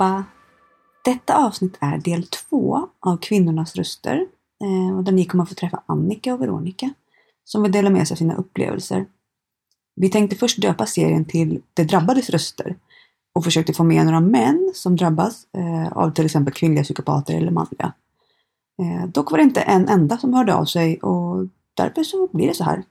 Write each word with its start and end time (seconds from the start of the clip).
allihopa! 0.00 0.24
Detta 1.04 1.46
avsnitt 1.46 1.76
är 1.80 1.98
del 1.98 2.26
två 2.26 2.88
av 3.00 3.16
Kvinnornas 3.16 3.76
röster 3.76 4.26
eh, 4.64 4.96
och 4.96 5.04
där 5.04 5.12
ni 5.12 5.24
kommer 5.24 5.42
att 5.42 5.48
få 5.48 5.54
träffa 5.54 5.82
Annika 5.86 6.34
och 6.34 6.40
Veronica 6.40 6.90
som 7.44 7.62
vill 7.62 7.72
dela 7.72 7.90
med 7.90 8.08
sig 8.08 8.14
av 8.14 8.16
sina 8.16 8.34
upplevelser. 8.34 9.06
Vi 9.96 10.10
tänkte 10.10 10.36
först 10.36 10.62
döpa 10.62 10.86
serien 10.86 11.24
till 11.24 11.62
De 11.74 11.84
drabbades 11.84 12.30
röster 12.30 12.76
och 13.34 13.44
försökte 13.44 13.72
få 13.72 13.84
med 13.84 14.04
några 14.04 14.20
män 14.20 14.72
som 14.74 14.96
drabbas 14.96 15.46
eh, 15.52 15.92
av 15.92 16.10
till 16.10 16.24
exempel 16.24 16.54
kvinnliga 16.54 16.84
psykopater 16.84 17.34
eller 17.34 17.50
manliga. 17.50 17.92
Eh, 18.82 19.08
dock 19.08 19.30
var 19.30 19.38
det 19.38 19.44
inte 19.44 19.60
en 19.60 19.88
enda 19.88 20.18
som 20.18 20.34
hörde 20.34 20.54
av 20.54 20.64
sig 20.64 21.00
och 21.00 21.46
därför 21.74 22.02
så 22.02 22.28
blir 22.32 22.48
det 22.48 22.54
så 22.54 22.64
här. 22.64 22.84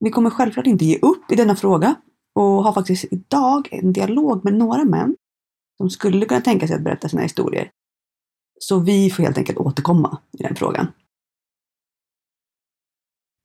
Vi 0.00 0.10
kommer 0.10 0.30
självklart 0.30 0.66
inte 0.66 0.84
ge 0.84 0.98
upp 0.98 1.32
i 1.32 1.36
denna 1.36 1.56
fråga 1.56 1.94
och 2.34 2.64
har 2.64 2.72
faktiskt 2.72 3.04
idag 3.10 3.68
en 3.70 3.92
dialog 3.92 4.44
med 4.44 4.54
några 4.54 4.84
män 4.84 5.16
som 5.78 5.90
skulle 5.90 6.26
kunna 6.26 6.40
tänka 6.40 6.66
sig 6.66 6.76
att 6.76 6.82
berätta 6.82 7.08
sina 7.08 7.22
historier. 7.22 7.70
Så 8.58 8.78
vi 8.78 9.10
får 9.10 9.22
helt 9.22 9.38
enkelt 9.38 9.58
återkomma 9.58 10.18
i 10.32 10.42
den 10.42 10.56
frågan. 10.56 10.86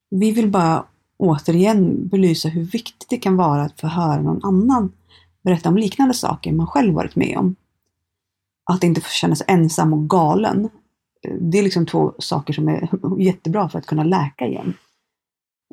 Vi 0.10 0.32
vill 0.32 0.52
bara 0.52 0.86
återigen 1.18 2.08
belysa 2.08 2.50
hur 2.50 2.64
viktigt 2.64 3.10
det 3.10 3.18
kan 3.18 3.38
vara 3.38 3.62
att 3.62 3.80
få 3.80 3.88
höra 3.88 4.22
någon 4.22 4.46
annan 4.46 4.92
berätta 5.44 5.70
om 5.70 5.78
liknande 5.78 6.14
saker 6.14 6.52
man 6.52 6.68
själv 6.68 6.94
varit 6.94 7.16
med 7.16 7.38
om. 7.38 7.56
Att 8.72 8.84
inte 8.84 9.02
få 9.02 9.10
känna 9.10 9.36
sig 9.36 9.46
ensam 9.50 9.94
och 9.94 10.10
galen. 10.10 10.70
Det 11.40 11.60
är 11.60 11.64
liksom 11.64 11.86
två 11.86 12.14
saker 12.20 12.54
som 12.54 12.68
är 12.68 12.90
jättebra 13.20 13.70
för 13.70 13.80
att 13.80 13.86
kunna 13.86 14.04
läka 14.04 14.48
igen. 14.48 14.74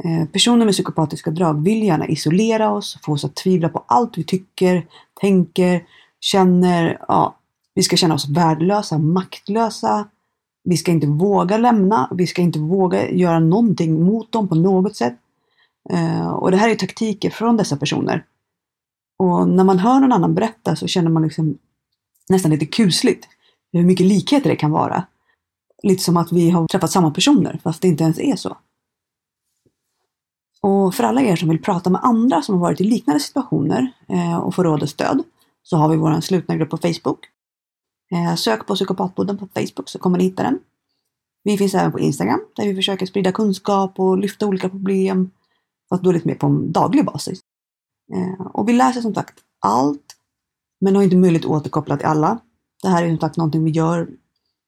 Eh, 0.05 0.29
personer 0.29 0.65
med 0.65 0.75
psykopatiska 0.75 1.31
drag 1.31 1.65
vill 1.65 1.83
gärna 1.83 2.07
isolera 2.07 2.73
oss, 2.73 2.99
få 3.03 3.13
oss 3.13 3.25
att 3.25 3.37
tvivla 3.37 3.69
på 3.69 3.85
allt 3.89 4.19
vi 4.19 4.25
tycker, 4.25 4.87
tänker, 5.21 5.87
känner. 6.21 6.99
Ja, 7.09 7.37
vi 7.75 7.83
ska 7.83 7.97
känna 7.97 8.15
oss 8.15 8.29
värdelösa, 8.29 8.99
maktlösa. 8.99 10.09
Vi 10.65 10.77
ska 10.77 10.91
inte 10.91 11.07
våga 11.07 11.59
lämna, 11.59 12.09
vi 12.15 12.27
ska 12.27 12.43
inte 12.43 12.59
våga 12.59 13.11
göra 13.11 13.39
någonting 13.39 14.05
mot 14.05 14.33
dem 14.33 14.49
på 14.49 14.55
något 14.55 14.97
sätt. 14.97 15.19
Eh, 15.91 16.31
och 16.31 16.51
det 16.51 16.57
här 16.57 16.69
är 16.69 16.75
taktiker 16.75 17.31
från 17.31 17.57
dessa 17.57 17.77
personer. 17.77 18.25
Och 19.19 19.49
när 19.49 19.65
man 19.65 19.79
hör 19.79 20.01
någon 20.01 20.13
annan 20.13 20.35
berätta 20.35 20.77
så 20.77 20.87
känner 20.87 21.11
man 21.11 21.23
liksom 21.23 21.59
nästan 22.29 22.51
lite 22.51 22.67
kusligt 22.67 23.29
hur 23.73 23.83
mycket 23.83 24.07
likheter 24.07 24.51
det 24.51 24.57
kan 24.57 24.71
vara. 24.71 25.05
Lite 25.83 26.03
som 26.03 26.17
att 26.17 26.33
vi 26.33 26.51
har 26.51 26.67
träffat 26.67 26.91
samma 26.91 27.11
personer 27.11 27.61
fast 27.63 27.83
det 27.83 27.89
inte 27.89 28.05
ens 28.05 28.19
är 28.19 28.37
så. 28.37 28.57
Och 30.61 30.95
för 30.95 31.05
alla 31.05 31.23
er 31.23 31.37
som 31.37 31.49
vill 31.49 31.63
prata 31.63 31.91
med 31.91 32.01
andra 32.05 32.43
som 32.43 32.55
har 32.55 32.61
varit 32.61 32.81
i 32.81 32.85
liknande 32.85 33.21
situationer 33.21 33.93
eh, 34.09 34.37
och 34.37 34.55
få 34.55 34.63
råd 34.63 34.83
och 34.83 34.89
stöd 34.89 35.23
så 35.71 35.77
har 35.77 35.89
vi 35.89 35.97
vår 35.97 36.21
slutna 36.21 36.57
grupp 36.57 36.71
på 36.71 36.77
Facebook. 36.77 37.19
Eh, 38.13 38.35
sök 38.35 38.67
på 38.67 38.75
Psykopatpodden 38.75 39.39
på 39.39 39.49
Facebook 39.55 39.89
så 39.89 39.99
kommer 39.99 40.19
ni 40.19 40.25
hitta 40.25 40.43
den. 40.43 40.59
Vi 41.45 41.59
finns 41.59 41.75
även 41.75 41.93
på 41.93 42.01
Instagram 42.01 42.41
där 42.57 42.67
vi 42.67 42.75
försöker 42.75 43.07
sprida 43.07 43.33
kunskap 43.33 44.01
och 44.01 44.19
lyfta 44.19 44.47
olika 44.47 44.69
problem 44.69 45.31
fast 45.89 46.03
då 46.03 46.13
lite 46.13 46.29
mer 46.29 46.35
på 46.35 46.47
en 46.47 46.73
daglig 46.73 47.05
basis. 47.05 47.41
Eh, 48.15 48.47
och 48.47 48.69
vi 48.69 48.73
läser 48.73 49.01
som 49.01 49.15
sagt 49.15 49.39
allt 49.61 50.17
men 50.81 50.97
har 50.97 51.03
inte 51.03 51.17
möjlighet 51.17 51.45
att 51.45 51.51
återkoppla 51.51 51.97
till 51.97 52.07
alla. 52.07 52.39
Det 52.83 52.89
här 52.89 53.05
är 53.05 53.09
som 53.09 53.19
sagt 53.19 53.37
någonting 53.37 53.65
vi 53.65 53.71
gör 53.71 54.09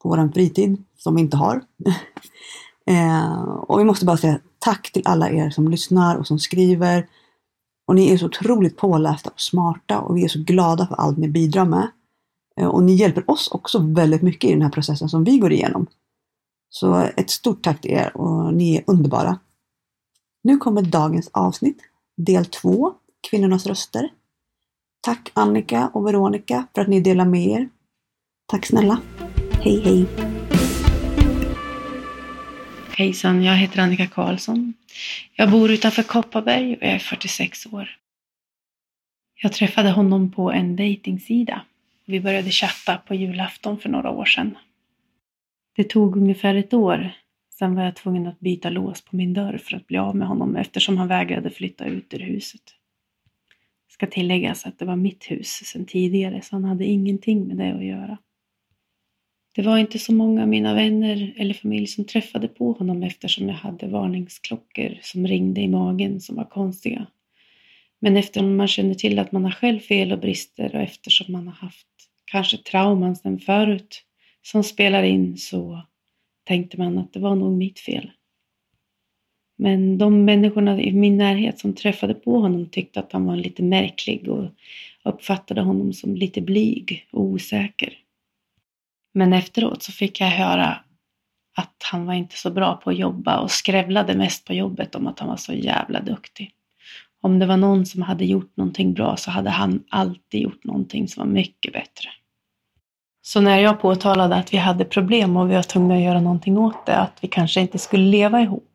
på 0.03 0.09
vår 0.09 0.33
fritid 0.33 0.85
som 0.97 1.15
vi 1.15 1.21
inte 1.21 1.37
har. 1.37 1.63
Eh, 2.87 3.43
och 3.43 3.81
vi 3.81 3.85
måste 3.85 4.05
bara 4.05 4.17
säga 4.17 4.41
Tack 4.59 4.93
till 4.93 5.03
alla 5.05 5.31
er 5.31 5.51
som 5.51 5.69
lyssnar 5.69 6.17
och 6.17 6.27
som 6.27 6.39
skriver. 6.39 7.09
Och 7.87 7.95
ni 7.95 8.11
är 8.11 8.17
så 8.17 8.27
otroligt 8.27 8.77
pålästa 8.77 9.31
och 9.31 9.41
smarta 9.41 10.01
och 10.01 10.17
vi 10.17 10.25
är 10.25 10.29
så 10.29 10.39
glada 10.43 10.87
för 10.87 10.95
allt 10.95 11.19
ni 11.19 11.29
bidrar 11.29 11.65
med. 11.65 11.91
Eh, 12.57 12.67
och 12.67 12.83
ni 12.83 12.95
hjälper 12.95 13.31
oss 13.31 13.49
också 13.53 13.79
väldigt 13.79 14.23
mycket 14.23 14.51
i 14.51 14.53
den 14.53 14.63
här 14.63 14.71
processen 14.71 15.09
som 15.09 15.25
vi 15.25 15.39
går 15.39 15.53
igenom. 15.53 15.87
Så 16.69 16.95
ett 17.17 17.31
stort 17.31 17.63
tack 17.63 17.81
till 17.81 17.91
er 17.91 18.17
och 18.17 18.55
ni 18.55 18.77
är 18.77 18.85
underbara. 18.87 19.39
Nu 20.45 20.57
kommer 20.57 20.83
dagens 20.83 21.31
avsnitt, 21.33 21.79
del 22.17 22.47
2. 22.47 22.93
Kvinnornas 23.31 23.67
röster. 23.67 24.09
Tack 25.01 25.31
Annika 25.35 25.91
och 25.95 26.07
Veronica 26.07 26.67
för 26.75 26.83
att 26.83 26.89
ni 26.89 27.01
delar 27.01 27.25
med 27.25 27.47
er. 27.47 27.69
Tack 28.47 28.67
snälla. 28.67 29.01
Hej 29.51 29.81
hej! 29.81 30.42
Hejsan, 33.03 33.43
jag 33.43 33.57
heter 33.57 33.79
Annika 33.79 34.07
Karlsson. 34.07 34.75
Jag 35.35 35.51
bor 35.51 35.71
utanför 35.71 36.03
Kopparberg 36.03 36.77
och 36.77 36.83
jag 36.83 36.93
är 36.93 36.99
46 36.99 37.67
år. 37.67 37.91
Jag 39.43 39.53
träffade 39.53 39.91
honom 39.91 40.31
på 40.31 40.53
en 40.53 40.77
dejtingsida. 40.77 41.65
Vi 42.05 42.21
började 42.21 42.51
chatta 42.51 42.97
på 42.97 43.15
julafton 43.15 43.79
för 43.79 43.89
några 43.89 44.11
år 44.11 44.25
sedan. 44.25 44.59
Det 45.77 45.85
tog 45.85 46.17
ungefär 46.17 46.55
ett 46.55 46.75
år. 46.75 47.11
Sen 47.59 47.75
var 47.75 47.85
jag 47.85 47.97
tvungen 47.97 48.27
att 48.27 48.41
byta 48.41 48.71
lås 48.71 49.01
på 49.01 49.17
min 49.17 49.35
dörr 49.35 49.59
för 49.59 49.77
att 49.77 49.87
bli 49.87 49.99
av 49.99 50.17
med 50.17 50.29
honom 50.29 50.57
eftersom 50.57 50.97
han 50.97 51.09
vägrade 51.09 51.51
flytta 51.51 51.85
ut 51.85 52.15
ur 52.15 52.21
huset. 52.21 52.63
Det 53.87 53.93
ska 53.93 54.07
tilläggas 54.07 54.67
att 54.67 54.79
det 54.79 54.85
var 54.85 54.97
mitt 54.97 55.31
hus 55.31 55.49
sedan 55.49 55.87
tidigare 55.87 56.43
så 56.43 56.57
han 56.57 56.65
hade 56.65 56.85
ingenting 56.85 57.49
med 57.49 57.57
det 57.57 57.73
att 57.73 57.85
göra. 57.85 58.19
Det 59.55 59.63
var 59.63 59.79
inte 59.79 59.99
så 59.99 60.15
många 60.15 60.43
av 60.43 60.49
mina 60.49 60.75
vänner 60.75 61.35
eller 61.37 61.55
familj 61.55 61.87
som 61.87 62.05
träffade 62.05 62.49
på 62.49 62.73
honom 62.73 63.03
eftersom 63.03 63.49
jag 63.49 63.55
hade 63.55 63.87
varningsklockor 63.87 64.99
som 65.03 65.27
ringde 65.27 65.61
i 65.61 65.69
magen 65.69 66.21
som 66.21 66.37
var 66.37 66.45
konstiga. 66.45 67.07
Men 67.99 68.17
eftersom 68.17 68.57
man 68.57 68.69
känner 68.69 68.95
till 68.95 69.19
att 69.19 69.33
man 69.33 69.45
har 69.45 69.51
själv 69.51 69.81
fel 69.81 70.13
och 70.13 70.19
brister 70.19 70.75
och 70.75 70.81
eftersom 70.81 71.33
man 71.33 71.47
har 71.47 71.55
haft 71.55 71.87
kanske 72.25 72.57
trauman 72.57 73.17
sedan 73.17 73.39
förut 73.39 74.03
som 74.43 74.65
spelar 74.65 75.03
in 75.03 75.39
så 75.39 75.83
tänkte 76.45 76.79
man 76.79 76.99
att 76.99 77.13
det 77.13 77.21
var 77.21 77.35
nog 77.35 77.53
mitt 77.53 77.81
fel. 77.81 78.11
Men 79.57 79.99
de 79.99 80.25
människorna 80.25 80.81
i 80.81 80.93
min 80.93 81.17
närhet 81.17 81.59
som 81.59 81.75
träffade 81.75 82.15
på 82.15 82.39
honom 82.39 82.69
tyckte 82.69 83.01
att 83.01 83.13
han 83.13 83.25
var 83.25 83.37
lite 83.37 83.63
märklig 83.63 84.29
och 84.29 84.51
uppfattade 85.05 85.61
honom 85.61 85.93
som 85.93 86.15
lite 86.17 86.41
blyg 86.41 87.07
och 87.11 87.23
osäker. 87.23 87.99
Men 89.15 89.33
efteråt 89.33 89.83
så 89.83 89.93
fick 89.93 90.21
jag 90.21 90.29
höra 90.29 90.79
att 91.57 91.83
han 91.91 92.07
var 92.07 92.15
inte 92.15 92.37
så 92.37 92.51
bra 92.51 92.77
på 92.77 92.91
att 92.91 92.99
jobba 92.99 93.39
och 93.39 93.51
skrävlade 93.51 94.15
mest 94.15 94.45
på 94.45 94.53
jobbet 94.53 94.95
om 94.95 95.07
att 95.07 95.19
han 95.19 95.29
var 95.29 95.37
så 95.37 95.53
jävla 95.53 96.01
duktig. 96.01 96.51
Om 97.21 97.39
det 97.39 97.47
var 97.47 97.57
någon 97.57 97.87
som 97.87 98.03
hade 98.03 98.25
gjort 98.25 98.57
någonting 98.57 98.95
bra 98.95 99.17
så 99.17 99.31
hade 99.31 99.51
han 99.51 99.83
alltid 99.91 100.41
gjort 100.41 100.65
någonting 100.65 101.09
som 101.09 101.27
var 101.27 101.33
mycket 101.33 101.73
bättre. 101.73 102.09
Så 103.23 103.41
när 103.41 103.59
jag 103.59 103.81
påtalade 103.81 104.37
att 104.37 104.53
vi 104.53 104.57
hade 104.57 104.85
problem 104.85 105.37
och 105.37 105.51
vi 105.51 105.55
var 105.55 105.63
tvungna 105.63 105.95
att 105.95 106.01
göra 106.01 106.21
någonting 106.21 106.59
åt 106.59 106.87
det, 106.87 106.97
att 106.97 107.19
vi 107.21 107.29
kanske 107.29 107.61
inte 107.61 107.79
skulle 107.79 108.05
leva 108.05 108.41
ihop, 108.41 108.69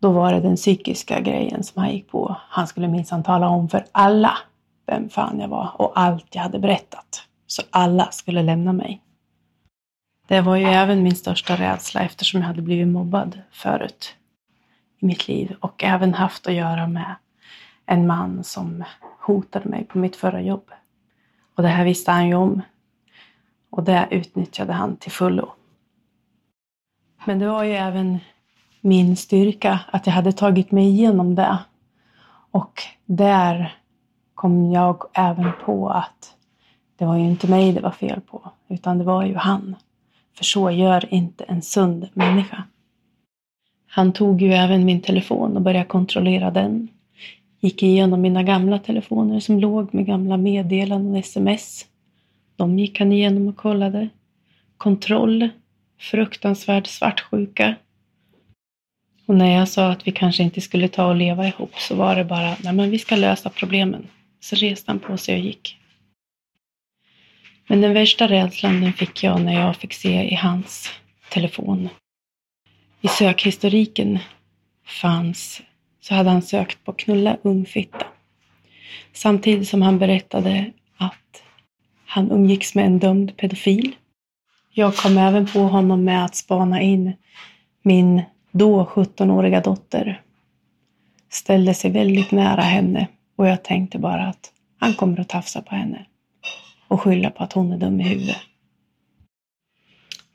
då 0.00 0.12
var 0.12 0.32
det 0.32 0.40
den 0.40 0.56
psykiska 0.56 1.20
grejen 1.20 1.62
som 1.62 1.82
han 1.82 1.92
gick 1.92 2.08
på. 2.08 2.36
Han 2.48 2.66
skulle 2.66 2.88
minsann 2.88 3.22
tala 3.22 3.48
om 3.48 3.68
för 3.68 3.84
alla 3.92 4.38
vem 4.86 5.08
fan 5.08 5.40
jag 5.40 5.48
var 5.48 5.70
och 5.74 5.92
allt 6.00 6.34
jag 6.34 6.42
hade 6.42 6.58
berättat. 6.58 7.22
Så 7.46 7.62
alla 7.70 8.10
skulle 8.10 8.42
lämna 8.42 8.72
mig. 8.72 9.00
Det 10.30 10.40
var 10.40 10.56
ju 10.56 10.64
även 10.64 11.02
min 11.02 11.14
största 11.14 11.56
rädsla 11.56 12.00
eftersom 12.00 12.40
jag 12.40 12.46
hade 12.46 12.62
blivit 12.62 12.88
mobbad 12.88 13.40
förut 13.50 14.14
i 14.98 15.06
mitt 15.06 15.28
liv 15.28 15.56
och 15.60 15.84
även 15.84 16.14
haft 16.14 16.46
att 16.46 16.54
göra 16.54 16.86
med 16.86 17.14
en 17.86 18.06
man 18.06 18.44
som 18.44 18.84
hotade 19.20 19.68
mig 19.68 19.84
på 19.84 19.98
mitt 19.98 20.16
förra 20.16 20.40
jobb. 20.40 20.70
Och 21.54 21.62
det 21.62 21.68
här 21.68 21.84
visste 21.84 22.10
han 22.10 22.28
ju 22.28 22.34
om. 22.34 22.62
Och 23.70 23.84
det 23.84 24.08
utnyttjade 24.10 24.72
han 24.72 24.96
till 24.96 25.12
fullo. 25.12 25.52
Men 27.24 27.38
det 27.38 27.48
var 27.48 27.64
ju 27.64 27.72
även 27.72 28.18
min 28.80 29.16
styrka 29.16 29.80
att 29.90 30.06
jag 30.06 30.14
hade 30.14 30.32
tagit 30.32 30.70
mig 30.70 30.88
igenom 30.88 31.34
det. 31.34 31.58
Och 32.50 32.82
där 33.04 33.78
kom 34.34 34.72
jag 34.72 35.04
även 35.12 35.52
på 35.64 35.88
att 35.88 36.34
det 36.96 37.06
var 37.06 37.16
ju 37.16 37.24
inte 37.24 37.50
mig 37.50 37.72
det 37.72 37.80
var 37.80 37.90
fel 37.90 38.20
på, 38.20 38.50
utan 38.68 38.98
det 38.98 39.04
var 39.04 39.24
ju 39.24 39.36
han. 39.36 39.76
För 40.34 40.44
så 40.44 40.70
gör 40.70 41.14
inte 41.14 41.44
en 41.44 41.62
sund 41.62 42.08
människa. 42.14 42.64
Han 43.86 44.12
tog 44.12 44.42
ju 44.42 44.52
även 44.52 44.84
min 44.84 45.00
telefon 45.00 45.56
och 45.56 45.62
började 45.62 45.86
kontrollera 45.86 46.50
den. 46.50 46.88
Gick 47.60 47.82
igenom 47.82 48.20
mina 48.20 48.42
gamla 48.42 48.78
telefoner 48.78 49.40
som 49.40 49.60
låg 49.60 49.94
med 49.94 50.06
gamla 50.06 50.36
meddelanden 50.36 51.12
och 51.12 51.18
sms. 51.18 51.86
De 52.56 52.78
gick 52.78 52.98
han 52.98 53.12
igenom 53.12 53.48
och 53.48 53.56
kollade. 53.56 54.08
Kontroll. 54.76 55.48
Fruktansvärd 55.98 56.86
svartsjuka. 56.86 57.74
Och 59.26 59.34
när 59.34 59.58
jag 59.58 59.68
sa 59.68 59.90
att 59.90 60.06
vi 60.06 60.12
kanske 60.12 60.42
inte 60.42 60.60
skulle 60.60 60.88
ta 60.88 61.06
och 61.06 61.16
leva 61.16 61.48
ihop 61.48 61.74
så 61.74 61.94
var 61.94 62.16
det 62.16 62.24
bara, 62.24 62.56
nej 62.64 62.72
men 62.72 62.90
vi 62.90 62.98
ska 62.98 63.16
lösa 63.16 63.50
problemen. 63.50 64.06
Så 64.40 64.56
reste 64.56 64.90
han 64.90 64.98
på 64.98 65.16
sig 65.16 65.34
och 65.34 65.44
gick. 65.44 65.79
Men 67.70 67.80
den 67.80 67.94
värsta 67.94 68.28
rädslan 68.28 68.80
den 68.80 68.92
fick 68.92 69.22
jag 69.22 69.40
när 69.40 69.60
jag 69.60 69.76
fick 69.76 69.92
se 69.92 70.22
i 70.22 70.34
hans 70.34 70.90
telefon. 71.32 71.88
I 73.00 73.08
sökhistoriken 73.08 74.18
fanns, 74.86 75.62
så 76.00 76.14
hade 76.14 76.30
han 76.30 76.42
sökt 76.42 76.84
på 76.84 76.92
knulla 76.92 77.36
ungfitta. 77.42 78.06
Samtidigt 79.12 79.68
som 79.68 79.82
han 79.82 79.98
berättade 79.98 80.72
att 80.96 81.42
Han 82.06 82.30
umgicks 82.30 82.74
med 82.74 82.86
en 82.86 82.98
dömd 82.98 83.36
pedofil. 83.36 83.96
Jag 84.72 84.96
kom 84.96 85.18
även 85.18 85.46
på 85.46 85.60
honom 85.60 86.04
med 86.04 86.24
att 86.24 86.36
spana 86.36 86.82
in 86.82 87.12
min 87.82 88.22
då 88.50 88.84
17-åriga 88.84 89.60
dotter. 89.60 90.22
Ställde 91.28 91.74
sig 91.74 91.90
väldigt 91.90 92.30
nära 92.30 92.62
henne 92.62 93.08
och 93.36 93.46
jag 93.48 93.64
tänkte 93.64 93.98
bara 93.98 94.26
att 94.26 94.52
han 94.78 94.94
kommer 94.94 95.20
att 95.20 95.28
tafsa 95.28 95.62
på 95.62 95.74
henne 95.74 96.06
och 96.90 97.00
skylla 97.00 97.30
på 97.30 97.42
att 97.42 97.52
hon 97.52 97.72
är 97.72 97.78
dum 97.78 98.00
i 98.00 98.04
huvudet. 98.04 98.36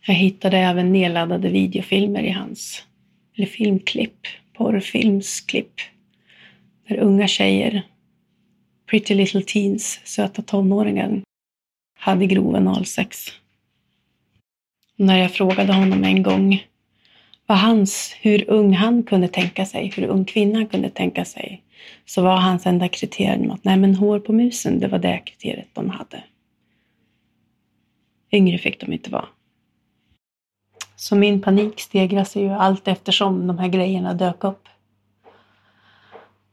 Jag 0.08 0.16
hittade 0.16 0.58
även 0.58 0.92
nedladdade 0.92 1.50
videofilmer 1.50 2.24
i 2.24 2.30
hans, 2.30 2.84
eller 3.36 3.48
filmklipp, 3.48 4.28
porrfilmsklipp, 4.54 5.74
där 6.88 6.98
unga 6.98 7.28
tjejer, 7.28 7.82
pretty 8.90 9.16
little 9.16 9.42
teens, 9.42 10.00
söta 10.04 10.42
tonåringar, 10.42 11.22
hade 12.00 12.26
grov 12.26 12.56
analsex. 12.56 13.26
När 14.96 15.18
jag 15.18 15.32
frågade 15.32 15.74
honom 15.74 16.04
en 16.04 16.24
gång 16.24 16.64
vad 17.46 17.58
hans, 17.58 18.16
hur 18.22 18.50
ung 18.50 18.74
han 18.74 19.04
kunde 19.04 19.28
tänka 19.28 19.66
sig, 19.66 19.94
hur 19.96 20.08
ung 20.08 20.26
kvinnan 20.26 20.68
kunde 20.68 20.90
tänka 20.90 21.26
sig, 21.26 21.64
så 22.06 22.22
var 22.22 22.38
hans 22.38 22.66
enda 22.66 22.88
kriterium 22.88 23.52
att 23.52 23.64
nej 23.64 23.78
men 23.78 23.96
hår 23.96 24.20
på 24.20 24.34
musen, 24.34 24.80
det 24.80 24.88
var 24.88 25.00
det 25.00 25.22
kriteriet 25.26 25.70
de 25.74 25.90
hade. 25.90 26.24
Yngre 28.36 28.58
fick 28.58 28.80
de 28.82 28.94
inte 28.94 29.10
vara. 29.10 29.26
Så 30.96 31.16
min 31.16 31.42
panik 31.42 31.80
stegrade 31.80 32.26
sig 32.26 32.42
ju 32.42 32.50
allt 32.50 32.88
eftersom 32.88 33.48
de 33.48 33.58
här 33.58 33.68
grejerna 33.68 34.14
dök 34.14 34.44
upp. 34.44 34.68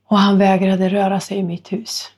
Och 0.05 0.19
han 0.19 0.39
vägrade 0.39 0.89
röra 0.89 1.21
sig 1.21 1.39
i 1.39 1.43
mitt 1.43 1.73
hus. 1.73 2.13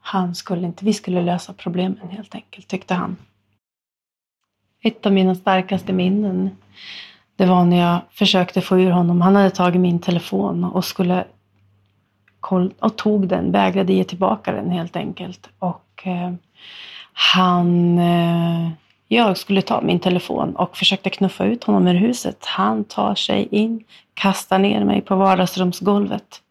Han 0.00 0.34
skulle 0.34 0.66
inte, 0.66 0.84
vi 0.84 0.92
skulle 0.92 1.22
lösa 1.22 1.52
problemen 1.52 2.08
helt 2.08 2.34
enkelt, 2.34 2.68
tyckte 2.68 2.94
han. 2.94 3.16
Ett 4.82 5.06
av 5.06 5.12
mina 5.12 5.34
starkaste 5.34 5.92
minnen, 5.92 6.50
det 7.36 7.46
var 7.46 7.64
när 7.64 7.76
jag 7.76 8.00
försökte 8.10 8.60
få 8.60 8.80
ur 8.80 8.90
honom. 8.90 9.20
Han 9.20 9.36
hade 9.36 9.50
tagit 9.50 9.80
min 9.80 9.98
telefon 9.98 10.64
och 10.64 10.84
skulle 10.84 11.24
och 12.80 12.96
tog 12.96 13.28
den, 13.28 13.52
vägrade 13.52 13.92
ge 13.92 14.04
tillbaka 14.04 14.52
den 14.52 14.70
helt 14.70 14.96
enkelt. 14.96 15.48
Och 15.58 16.06
eh, 16.06 16.32
han 17.14 17.98
eh, 17.98 18.70
jag 19.08 19.36
skulle 19.36 19.62
ta 19.62 19.80
min 19.80 20.00
telefon 20.00 20.56
och 20.56 20.76
försökte 20.76 21.10
knuffa 21.10 21.44
ut 21.44 21.64
honom 21.64 21.86
ur 21.86 21.94
huset. 21.94 22.46
Han 22.46 22.84
tar 22.84 23.14
sig 23.14 23.48
in, 23.50 23.84
kastar 24.14 24.58
ner 24.58 24.84
mig 24.84 25.00
på 25.00 25.16
vardagsrumsgolvet 25.16 26.42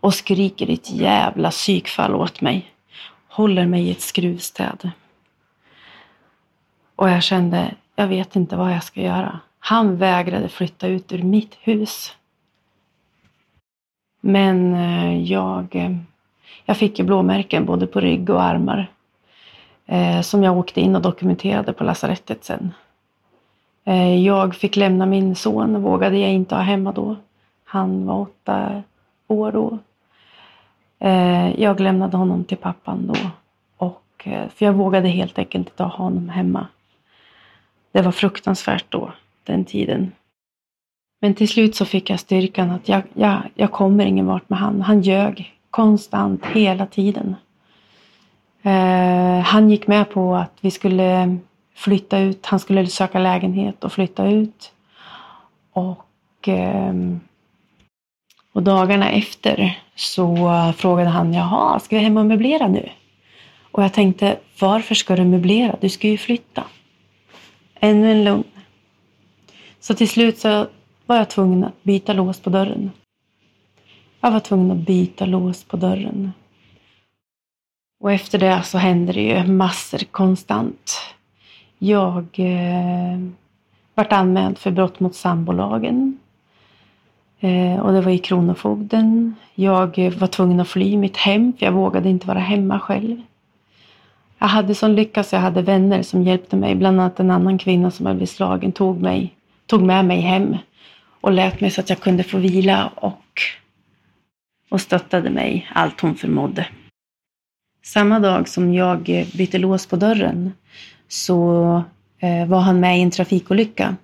och 0.00 0.14
skriker 0.14 0.70
ett 0.70 0.90
jävla 0.90 1.50
psykfall 1.50 2.14
åt 2.14 2.40
mig. 2.40 2.72
Håller 3.28 3.66
mig 3.66 3.82
i 3.82 3.90
ett 3.90 4.00
skruvstäd. 4.00 4.90
Och 6.96 7.10
jag 7.10 7.22
kände, 7.22 7.74
jag 7.96 8.06
vet 8.06 8.36
inte 8.36 8.56
vad 8.56 8.72
jag 8.72 8.84
ska 8.84 9.00
göra. 9.00 9.40
Han 9.58 9.96
vägrade 9.96 10.48
flytta 10.48 10.86
ut 10.86 11.12
ur 11.12 11.22
mitt 11.22 11.54
hus. 11.60 12.14
Men 14.20 14.74
eh, 14.74 15.22
jag, 15.22 15.76
eh, 15.76 15.96
jag 16.64 16.76
fick 16.76 16.98
ju 16.98 17.04
blåmärken 17.04 17.64
både 17.64 17.86
på 17.86 18.00
rygg 18.00 18.30
och 18.30 18.42
armar 18.42 18.90
eh, 19.88 20.20
som 20.20 20.42
jag 20.42 20.58
åkte 20.58 20.80
in 20.80 20.96
och 20.96 21.02
dokumenterade 21.02 21.72
på 21.72 21.84
lasarettet 21.84 22.44
sen. 22.44 22.74
Eh, 23.84 24.24
jag 24.24 24.54
fick 24.54 24.76
lämna 24.76 25.06
min 25.06 25.34
son, 25.34 25.82
vågade 25.82 26.18
jag 26.18 26.30
inte 26.30 26.54
ha 26.54 26.62
hemma 26.62 26.92
då. 26.92 27.16
Han 27.64 28.06
var 28.06 28.20
åtta 28.20 28.82
år 29.28 29.52
då. 29.52 29.78
Eh, 30.98 31.60
jag 31.60 31.80
lämnade 31.80 32.16
honom 32.16 32.44
till 32.44 32.56
pappan 32.56 33.06
då. 33.06 33.30
Och, 33.76 34.22
eh, 34.24 34.48
för 34.48 34.64
jag 34.64 34.72
vågade 34.72 35.08
helt 35.08 35.38
enkelt 35.38 35.68
inte 35.68 35.82
ha 35.82 35.90
honom 35.90 36.28
hemma. 36.28 36.66
Det 37.92 38.02
var 38.02 38.12
fruktansvärt 38.12 38.86
då, 38.88 39.12
den 39.44 39.64
tiden. 39.64 40.12
Men 41.20 41.34
till 41.34 41.48
slut 41.48 41.76
så 41.76 41.84
fick 41.84 42.10
jag 42.10 42.20
styrkan 42.20 42.70
att 42.70 42.88
jag, 42.88 43.02
jag, 43.14 43.42
jag 43.54 43.72
kommer 43.72 44.06
ingen 44.06 44.26
vart 44.26 44.48
med 44.48 44.58
han. 44.58 44.80
Han 44.80 45.00
ljög 45.00 45.54
konstant 45.70 46.46
hela 46.46 46.86
tiden. 46.86 47.36
Eh, 48.62 49.40
han 49.40 49.70
gick 49.70 49.86
med 49.86 50.10
på 50.10 50.34
att 50.34 50.52
vi 50.60 50.70
skulle 50.70 51.38
flytta 51.74 52.18
ut. 52.18 52.46
Han 52.46 52.60
skulle 52.60 52.86
söka 52.86 53.18
lägenhet 53.18 53.84
och 53.84 53.92
flytta 53.92 54.26
ut. 54.26 54.72
Och, 55.72 56.48
eh, 56.48 56.94
och 58.52 58.62
dagarna 58.62 59.10
efter 59.10 59.78
så 59.94 60.36
frågade 60.76 61.10
han, 61.10 61.34
jaha, 61.34 61.80
ska 61.80 61.96
vi 61.96 62.02
hem 62.02 62.16
och 62.16 62.26
möblera 62.26 62.68
nu? 62.68 62.88
Och 63.72 63.82
jag 63.82 63.92
tänkte, 63.92 64.38
varför 64.60 64.94
ska 64.94 65.16
du 65.16 65.24
möblera? 65.24 65.76
Du 65.80 65.88
ska 65.88 66.08
ju 66.08 66.18
flytta. 66.18 66.64
Ännu 67.80 68.10
en 68.10 68.24
lugn. 68.24 68.44
Så 69.80 69.94
till 69.94 70.08
slut 70.08 70.38
så 70.38 70.66
var 71.06 71.16
jag 71.16 71.30
tvungen 71.30 71.64
att 71.64 71.82
byta 71.82 72.12
lås 72.12 72.40
på 72.40 72.50
dörren. 72.50 72.90
Jag 74.20 74.30
var 74.30 74.40
tvungen 74.40 74.70
att 74.70 74.86
byta 74.86 75.26
lås 75.26 75.64
på 75.64 75.76
dörren. 75.76 76.32
Och 78.00 78.12
efter 78.12 78.38
det 78.38 78.62
så 78.62 78.78
hände 78.78 79.12
det 79.12 79.22
ju 79.22 79.46
massor 79.46 79.98
konstant. 79.98 81.00
Jag 81.78 82.26
eh, 82.32 83.18
vart 83.94 84.12
anmäld 84.12 84.58
för 84.58 84.70
brott 84.70 85.00
mot 85.00 85.14
sambolagen. 85.14 86.18
Eh, 87.40 87.80
och 87.80 87.92
det 87.92 88.00
var 88.00 88.12
i 88.12 88.18
Kronofogden. 88.18 89.34
Jag 89.54 89.98
eh, 89.98 90.12
var 90.12 90.26
tvungen 90.26 90.60
att 90.60 90.68
fly 90.68 90.96
mitt 90.96 91.16
hem 91.16 91.52
för 91.58 91.66
jag 91.66 91.72
vågade 91.72 92.08
inte 92.08 92.26
vara 92.26 92.38
hemma 92.38 92.80
själv. 92.80 93.22
Jag 94.38 94.48
hade 94.48 94.74
sån 94.74 94.94
lycka 94.94 95.22
så 95.22 95.36
jag 95.36 95.40
hade 95.40 95.62
vänner 95.62 96.02
som 96.02 96.22
hjälpte 96.22 96.56
mig. 96.56 96.74
Bland 96.74 97.00
annat 97.00 97.20
en 97.20 97.30
annan 97.30 97.58
kvinna 97.58 97.90
som 97.90 98.06
hade 98.06 98.16
blivit 98.16 98.30
slagen 98.30 98.72
tog, 98.72 99.00
mig, 99.00 99.34
tog 99.66 99.82
med 99.82 100.04
mig 100.04 100.20
hem 100.20 100.56
och 101.20 101.32
lät 101.32 101.60
mig 101.60 101.70
så 101.70 101.80
att 101.80 101.90
jag 101.90 102.00
kunde 102.00 102.22
få 102.22 102.38
vila 102.38 102.90
och, 102.94 103.40
och 104.70 104.80
stöttade 104.80 105.30
mig 105.30 105.70
allt 105.74 106.00
hon 106.00 106.14
förmådde. 106.14 106.66
Samma 107.82 108.18
dag 108.18 108.48
som 108.48 108.74
jag 108.74 109.08
eh, 109.08 109.26
bytte 109.36 109.58
lås 109.58 109.86
på 109.86 109.96
dörren 109.96 110.52
så 111.08 111.82
eh, 112.18 112.46
var 112.46 112.60
han 112.60 112.80
med 112.80 112.98
i 112.98 113.02
en 113.02 113.10
trafikolycka 113.10 113.96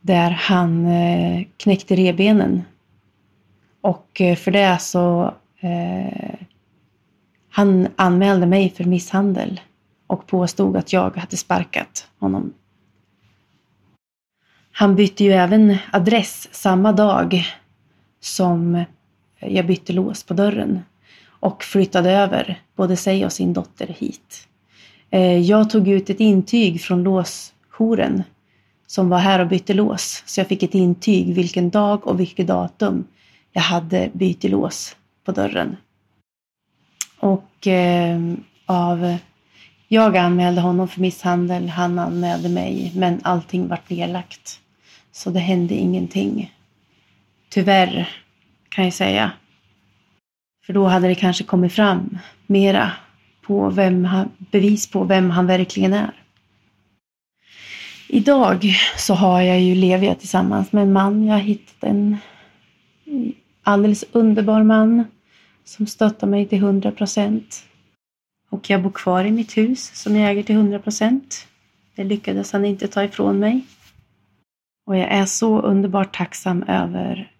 där 0.00 0.30
han 0.30 0.86
eh, 0.86 1.46
knäckte 1.56 1.96
rebenen. 1.96 2.62
Och 3.80 4.20
eh, 4.20 4.36
för 4.36 4.50
det 4.50 4.78
så 4.80 5.34
eh, 5.60 6.34
han 7.50 7.88
anmälde 7.96 8.46
mig 8.46 8.70
för 8.70 8.84
misshandel 8.84 9.60
och 10.06 10.26
påstod 10.26 10.76
att 10.76 10.92
jag 10.92 11.16
hade 11.16 11.36
sparkat 11.36 12.08
honom. 12.18 12.52
Han 14.72 14.96
bytte 14.96 15.24
ju 15.24 15.32
även 15.32 15.76
adress 15.92 16.48
samma 16.52 16.92
dag 16.92 17.44
som 18.20 18.84
jag 19.40 19.66
bytte 19.66 19.92
lås 19.92 20.24
på 20.24 20.34
dörren 20.34 20.82
och 21.46 21.64
flyttade 21.64 22.10
över 22.10 22.60
både 22.76 22.96
sig 22.96 23.24
och 23.24 23.32
sin 23.32 23.52
dotter 23.52 23.86
hit. 23.98 24.48
Eh, 25.10 25.38
jag 25.38 25.70
tog 25.70 25.88
ut 25.88 26.10
ett 26.10 26.20
intyg 26.20 26.80
från 26.80 27.02
låsjouren 27.02 28.22
som 28.86 29.08
var 29.08 29.18
här 29.18 29.38
och 29.38 29.48
bytte 29.48 29.74
lås. 29.74 30.22
Så 30.26 30.40
jag 30.40 30.46
fick 30.46 30.62
ett 30.62 30.74
intyg 30.74 31.34
vilken 31.34 31.70
dag 31.70 32.06
och 32.06 32.20
vilket 32.20 32.46
datum 32.46 33.06
jag 33.52 33.62
hade 33.62 34.10
bytt 34.12 34.44
lås 34.44 34.96
på 35.24 35.32
dörren. 35.32 35.76
Och 37.18 37.66
eh, 37.66 38.20
av... 38.66 39.16
Jag 39.88 40.16
anmälde 40.16 40.60
honom 40.60 40.88
för 40.88 41.00
misshandel, 41.00 41.68
han 41.68 41.98
anmälde 41.98 42.48
mig, 42.48 42.92
men 42.94 43.20
allting 43.22 43.68
vart 43.68 43.90
nedlagt. 43.90 44.60
Så 45.12 45.30
det 45.30 45.40
hände 45.40 45.74
ingenting. 45.74 46.54
Tyvärr, 47.48 48.08
kan 48.68 48.84
jag 48.84 48.94
säga. 48.94 49.32
För 50.66 50.72
då 50.72 50.86
hade 50.86 51.08
det 51.08 51.14
kanske 51.14 51.44
kommit 51.44 51.72
fram 51.72 52.18
mera 52.46 52.92
på 53.42 53.70
vem 53.70 54.04
han, 54.04 54.30
bevis 54.38 54.90
på 54.90 55.04
vem 55.04 55.30
han 55.30 55.46
verkligen 55.46 55.92
är. 55.92 56.12
Idag 58.08 58.74
så 58.96 59.14
har 59.14 59.40
jag 59.40 59.60
ju 59.60 59.74
lever 59.74 60.06
jag 60.06 60.18
tillsammans 60.18 60.72
med 60.72 60.82
en 60.82 60.92
man. 60.92 61.26
Jag 61.26 61.34
har 61.34 61.40
hittat 61.40 61.84
en 61.84 62.16
alldeles 63.62 64.04
underbar 64.12 64.62
man 64.62 65.04
som 65.64 65.86
stöttar 65.86 66.26
mig 66.26 66.46
till 66.46 66.58
100 66.58 66.90
procent. 66.90 67.64
Och 68.50 68.70
jag 68.70 68.82
bor 68.82 68.90
kvar 68.90 69.24
i 69.24 69.30
mitt 69.30 69.56
hus 69.56 69.90
som 69.94 70.16
jag 70.16 70.30
äger 70.30 70.42
till 70.42 70.54
100 70.54 70.78
procent. 70.78 71.46
Det 71.94 72.04
lyckades 72.04 72.52
han 72.52 72.64
inte 72.64 72.88
ta 72.88 73.04
ifrån 73.04 73.38
mig. 73.38 73.64
Och 74.86 74.96
jag 74.96 75.08
är 75.08 75.26
så 75.26 75.60
underbart 75.60 76.16
tacksam 76.16 76.62
över 76.62 77.32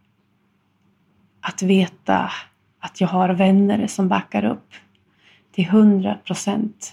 att 1.40 1.62
veta 1.62 2.30
att 2.86 3.00
jag 3.00 3.08
har 3.08 3.28
vänner 3.28 3.86
som 3.86 4.08
backar 4.08 4.44
upp 4.44 4.70
till 5.52 5.66
hundra 5.66 6.14
procent. 6.14 6.92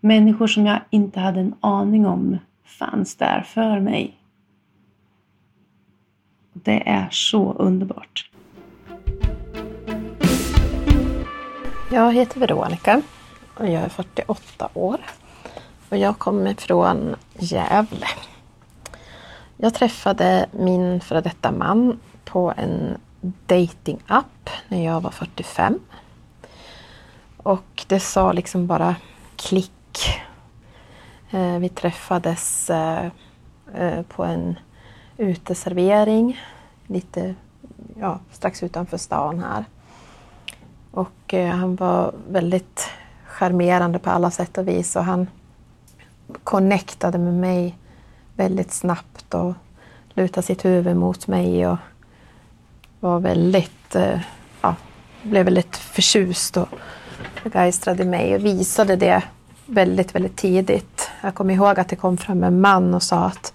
Människor 0.00 0.46
som 0.46 0.66
jag 0.66 0.80
inte 0.90 1.20
hade 1.20 1.40
en 1.40 1.54
aning 1.60 2.06
om 2.06 2.38
fanns 2.64 3.16
där 3.16 3.40
för 3.40 3.80
mig. 3.80 4.18
Det 6.52 6.88
är 6.88 7.08
så 7.10 7.52
underbart. 7.52 8.30
Jag 11.92 12.12
heter 12.12 12.40
Veronica 12.40 13.02
och 13.54 13.66
jag 13.66 13.82
är 13.82 13.88
48 13.88 14.68
år. 14.74 15.00
Och 15.88 15.96
jag 15.96 16.18
kommer 16.18 16.54
från 16.54 17.14
Gävle. 17.38 18.06
Jag 19.56 19.74
träffade 19.74 20.46
min 20.52 21.00
före 21.00 21.20
detta 21.20 21.52
man 21.52 22.00
på 22.24 22.54
en 22.56 22.98
datingapp 23.20 24.50
när 24.68 24.84
jag 24.84 25.00
var 25.00 25.10
45. 25.10 25.78
Och 27.36 27.84
det 27.86 28.00
sa 28.00 28.32
liksom 28.32 28.66
bara 28.66 28.96
klick. 29.36 29.72
Eh, 31.30 31.58
vi 31.58 31.68
träffades 31.68 32.70
eh, 32.70 33.06
eh, 33.74 34.02
på 34.02 34.24
en 34.24 34.58
uteservering 35.16 36.40
lite 36.86 37.34
ja, 38.00 38.18
strax 38.30 38.62
utanför 38.62 38.96
stan 38.96 39.38
här. 39.38 39.64
Och 40.90 41.34
eh, 41.34 41.54
han 41.54 41.76
var 41.76 42.14
väldigt 42.28 42.90
charmerande 43.26 43.98
på 43.98 44.10
alla 44.10 44.30
sätt 44.30 44.58
och 44.58 44.68
vis 44.68 44.96
och 44.96 45.04
han 45.04 45.26
connectade 46.44 47.18
med 47.18 47.34
mig 47.34 47.78
väldigt 48.36 48.72
snabbt 48.72 49.34
och 49.34 49.54
lutade 50.14 50.46
sitt 50.46 50.64
huvud 50.64 50.96
mot 50.96 51.26
mig 51.26 51.66
och 51.66 51.78
var 53.00 53.20
väldigt, 53.20 53.94
eh, 53.94 54.20
ja, 54.60 54.74
blev 55.22 55.44
väldigt 55.44 55.76
förtjust 55.76 56.56
och 56.56 56.68
begeistrad 57.44 58.00
i 58.00 58.04
mig 58.04 58.34
och 58.34 58.44
visade 58.44 58.96
det 58.96 59.22
väldigt, 59.66 60.14
väldigt 60.14 60.36
tidigt. 60.36 61.10
Jag 61.20 61.34
kommer 61.34 61.54
ihåg 61.54 61.80
att 61.80 61.88
det 61.88 61.96
kom 61.96 62.16
fram 62.16 62.44
en 62.44 62.60
man 62.60 62.94
och 62.94 63.02
sa 63.02 63.24
att 63.24 63.52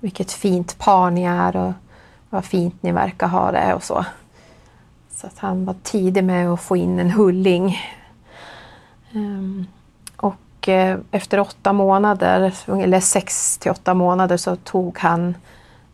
vilket 0.00 0.32
fint 0.32 0.78
par 0.78 1.10
ni 1.10 1.24
är 1.24 1.56
och 1.56 1.72
vad 2.30 2.44
fint 2.44 2.82
ni 2.82 2.92
verkar 2.92 3.26
ha 3.26 3.52
det 3.52 3.74
och 3.74 3.82
så. 3.82 4.04
Så 5.10 5.26
att 5.26 5.38
han 5.38 5.64
var 5.64 5.74
tidig 5.82 6.24
med 6.24 6.48
att 6.48 6.60
få 6.60 6.76
in 6.76 6.98
en 6.98 7.10
hulling. 7.10 7.78
Um, 9.12 9.66
och 10.16 10.68
eh, 10.68 10.98
efter 11.10 11.40
åtta 11.40 11.72
månader, 11.72 12.54
eller 12.66 13.00
sex 13.00 13.58
till 13.58 13.70
åtta 13.70 13.94
månader, 13.94 14.36
så 14.36 14.56
tog 14.56 14.98
han 14.98 15.34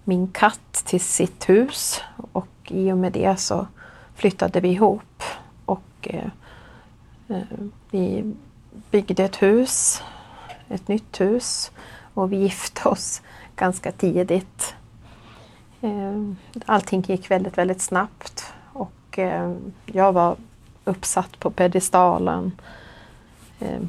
min 0.04 0.28
katt 0.28 0.72
till 0.84 1.00
sitt 1.00 1.48
hus 1.48 2.00
och 2.70 2.76
i 2.76 2.92
och 2.92 2.98
med 2.98 3.12
det 3.12 3.40
så 3.40 3.66
flyttade 4.14 4.60
vi 4.60 4.68
ihop. 4.68 5.22
Och 5.64 5.82
eh, 6.02 6.30
eh, 7.28 7.58
vi 7.90 8.34
byggde 8.90 9.24
ett 9.24 9.42
hus, 9.42 10.02
ett 10.68 10.88
nytt 10.88 11.20
hus 11.20 11.70
och 12.14 12.32
vi 12.32 12.36
gifte 12.36 12.88
oss 12.88 13.22
ganska 13.56 13.92
tidigt. 13.92 14.74
Eh, 15.80 16.32
allting 16.66 17.00
gick 17.00 17.30
väldigt, 17.30 17.58
väldigt 17.58 17.82
snabbt 17.82 18.52
och 18.72 19.18
eh, 19.18 19.54
jag 19.86 20.12
var 20.12 20.36
uppsatt 20.84 21.40
på 21.40 21.50
pedestalen. 21.50 22.52
Eh, 23.60 23.80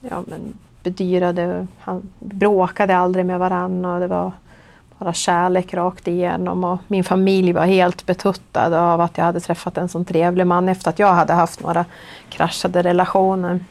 ja, 0.00 0.24
men 0.26 0.58
bedyrade, 0.82 1.66
han 1.78 2.12
bråkade 2.18 2.96
aldrig 2.96 3.26
med 3.26 3.38
varann 3.38 3.84
och 3.84 4.00
det 4.00 4.06
var 4.06 4.32
bara 4.98 5.12
kärlek 5.12 5.74
rakt 5.74 6.08
igenom 6.08 6.64
och 6.64 6.78
min 6.86 7.04
familj 7.04 7.52
var 7.52 7.66
helt 7.66 8.06
betuttad 8.06 8.74
av 8.74 9.00
att 9.00 9.18
jag 9.18 9.24
hade 9.24 9.40
träffat 9.40 9.78
en 9.78 9.88
sån 9.88 10.04
trevlig 10.04 10.46
man 10.46 10.68
efter 10.68 10.90
att 10.90 10.98
jag 10.98 11.14
hade 11.14 11.32
haft 11.32 11.60
några 11.62 11.84
kraschade 12.28 12.82
relationer. 12.82 13.64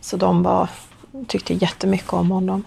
Så 0.00 0.16
de 0.16 0.42
var, 0.42 0.68
tyckte 1.26 1.54
jättemycket 1.54 2.12
om 2.12 2.30
honom. 2.30 2.64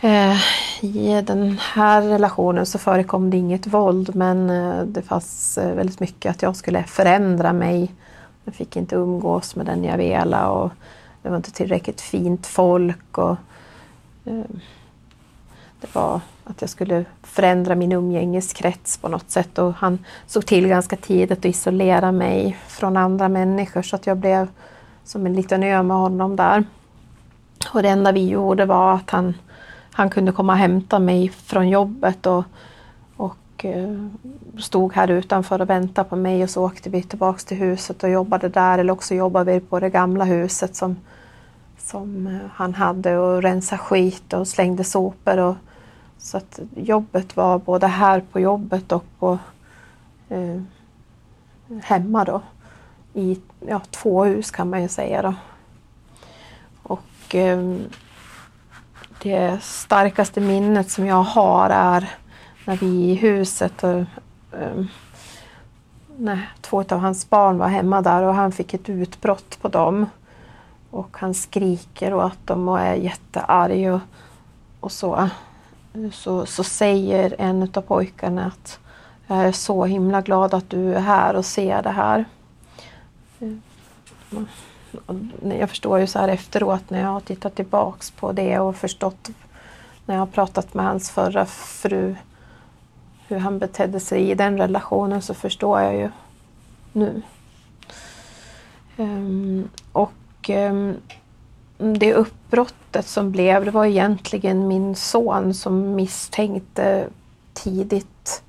Eh, 0.00 0.36
I 0.80 1.22
den 1.26 1.58
här 1.74 2.02
relationen 2.02 2.66
så 2.66 2.78
förekom 2.78 3.30
det 3.30 3.36
inget 3.36 3.66
våld 3.66 4.14
men 4.14 4.50
eh, 4.50 4.82
det 4.82 5.02
fanns 5.02 5.58
eh, 5.58 5.74
väldigt 5.74 6.00
mycket 6.00 6.30
att 6.30 6.42
jag 6.42 6.56
skulle 6.56 6.82
förändra 6.82 7.52
mig. 7.52 7.92
Jag 8.44 8.54
fick 8.54 8.76
inte 8.76 8.96
umgås 8.96 9.56
med 9.56 9.66
den 9.66 9.84
jag 9.84 9.96
ville 9.96 10.44
och 10.44 10.70
det 11.22 11.28
var 11.28 11.36
inte 11.36 11.52
tillräckligt 11.52 12.00
fint 12.00 12.46
folk. 12.46 13.18
Och, 13.18 13.36
det 15.80 15.94
var 15.94 16.20
att 16.44 16.60
jag 16.60 16.70
skulle 16.70 17.04
förändra 17.22 17.74
min 17.74 17.92
umgängeskrets 17.92 18.98
på 18.98 19.08
något 19.08 19.30
sätt 19.30 19.58
och 19.58 19.74
han 19.74 20.04
såg 20.26 20.46
till 20.46 20.68
ganska 20.68 20.96
tidigt 20.96 21.38
att 21.38 21.44
isolera 21.44 22.12
mig 22.12 22.58
från 22.68 22.96
andra 22.96 23.28
människor 23.28 23.82
så 23.82 23.96
att 23.96 24.06
jag 24.06 24.16
blev 24.16 24.48
som 25.04 25.26
en 25.26 25.34
liten 25.34 25.62
ö 25.62 25.82
med 25.82 25.96
honom 25.96 26.36
där. 26.36 26.64
Och 27.72 27.82
det 27.82 27.88
enda 27.88 28.12
vi 28.12 28.28
gjorde 28.28 28.64
var 28.64 28.94
att 28.94 29.10
han, 29.10 29.34
han 29.92 30.10
kunde 30.10 30.32
komma 30.32 30.52
och 30.52 30.58
hämta 30.58 30.98
mig 30.98 31.28
från 31.28 31.68
jobbet 31.68 32.26
och, 32.26 32.44
och 33.16 33.64
eh, 33.64 34.06
stod 34.58 34.92
här 34.92 35.10
utanför 35.10 35.60
och 35.60 35.70
väntade 35.70 36.08
på 36.08 36.16
mig 36.16 36.42
och 36.42 36.50
så 36.50 36.64
åkte 36.64 36.90
vi 36.90 37.02
tillbaks 37.02 37.44
till 37.44 37.56
huset 37.56 38.02
och 38.02 38.10
jobbade 38.10 38.48
där 38.48 38.78
eller 38.78 38.92
också 38.92 39.14
jobbade 39.14 39.52
vi 39.52 39.60
på 39.60 39.80
det 39.80 39.90
gamla 39.90 40.24
huset 40.24 40.76
som, 40.76 40.96
som 41.78 42.26
eh, 42.26 42.50
han 42.52 42.74
hade 42.74 43.18
och 43.18 43.42
rensade 43.42 43.78
skit 43.78 44.32
och 44.32 44.48
slängde 44.48 44.84
sopor. 44.84 45.38
Och, 45.38 45.56
så 46.18 46.36
att 46.36 46.60
jobbet 46.76 47.36
var 47.36 47.58
både 47.58 47.86
här 47.86 48.22
på 48.32 48.40
jobbet 48.40 48.92
och 48.92 49.04
på 49.18 49.38
eh, 50.28 50.60
hemma 51.82 52.24
då 52.24 52.42
i 53.14 53.40
ja, 53.68 53.80
två 53.90 54.24
hus 54.24 54.50
kan 54.50 54.70
man 54.70 54.82
ju 54.82 54.88
säga. 54.88 55.22
Då. 55.22 55.34
Och 56.82 57.34
eh, 57.34 57.76
det 59.22 59.62
starkaste 59.62 60.40
minnet 60.40 60.90
som 60.90 61.06
jag 61.06 61.22
har 61.22 61.70
är 61.70 62.10
när 62.64 62.76
vi 62.76 62.86
i 62.86 63.14
huset 63.14 63.84
och, 63.84 63.98
eh, 64.60 64.84
när 66.16 66.52
två 66.60 66.80
av 66.80 66.98
hans 66.98 67.30
barn 67.30 67.58
var 67.58 67.68
hemma 67.68 68.02
där 68.02 68.22
och 68.22 68.34
han 68.34 68.52
fick 68.52 68.74
ett 68.74 68.88
utbrott 68.88 69.58
på 69.62 69.68
dem. 69.68 70.06
Och 70.90 71.16
han 71.18 71.34
skriker 71.34 72.14
åt 72.14 72.46
dem 72.46 72.68
och 72.68 72.80
är 72.80 72.94
jättearg 72.94 73.92
och, 73.94 74.00
och 74.80 74.92
så 74.92 75.28
så. 76.12 76.46
Så 76.46 76.64
säger 76.64 77.34
en 77.38 77.62
av 77.74 77.80
pojkarna 77.80 78.46
att 78.46 78.78
jag 79.26 79.38
är 79.38 79.52
så 79.52 79.84
himla 79.84 80.20
glad 80.20 80.54
att 80.54 80.70
du 80.70 80.94
är 80.94 81.00
här 81.00 81.36
och 81.36 81.44
ser 81.44 81.82
det 81.82 81.90
här. 81.90 82.24
Eh, 83.40 83.52
jag 85.58 85.70
förstår 85.70 85.98
ju 85.98 86.06
så 86.06 86.18
här 86.18 86.28
efteråt 86.28 86.90
när 86.90 87.00
jag 87.00 87.08
har 87.08 87.20
tittat 87.20 87.54
tillbaks 87.54 88.10
på 88.10 88.32
det 88.32 88.58
och 88.58 88.76
förstått 88.76 89.30
när 90.06 90.14
jag 90.14 90.22
har 90.22 90.26
pratat 90.26 90.74
med 90.74 90.84
hans 90.84 91.10
förra 91.10 91.46
fru 91.46 92.16
hur 93.28 93.38
han 93.38 93.58
betedde 93.58 94.00
sig 94.00 94.30
i 94.30 94.34
den 94.34 94.58
relationen 94.58 95.22
så 95.22 95.34
förstår 95.34 95.80
jag 95.80 95.96
ju 95.96 96.10
nu. 96.92 97.22
Um, 98.96 99.68
och 99.92 100.50
um, 100.50 100.96
det 101.78 102.14
uppbrottet 102.14 103.06
som 103.06 103.30
blev, 103.30 103.64
det 103.64 103.70
var 103.70 103.84
egentligen 103.84 104.68
min 104.68 104.94
son 104.94 105.54
som 105.54 105.94
misstänkte 105.94 107.06
tidigt 107.54 108.42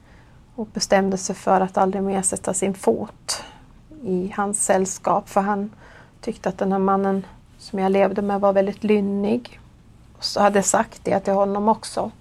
och 0.56 0.68
bestämde 0.74 1.18
sig 1.18 1.36
för 1.36 1.62
att 1.62 1.78
aldrig 1.78 2.04
mer 2.04 2.22
sätta 2.22 2.54
sin 2.54 2.74
fot 2.74 3.44
i 4.04 4.34
hans 4.36 4.66
sällskap 4.66 5.30
för 5.30 5.42
han 5.42 5.72
tyckte 6.22 6.50
att 6.50 6.58
den 6.58 6.72
här 6.72 6.80
mannen 6.80 7.26
som 7.58 7.80
jag 7.80 7.92
levde 7.92 8.22
med 8.22 8.42
var 8.42 8.54
väldigt 8.54 8.84
lynnig. 8.84 9.60
Och 10.18 10.24
så 10.24 10.42
hade 10.42 10.58
jag 10.58 10.66
sagt 10.66 11.02
det 11.04 11.20
till 11.20 11.34
honom 11.34 11.70
också. 11.70 12.12